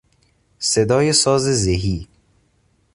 صدای 0.59 1.13
ساز 1.13 1.41
زهی 1.47 2.07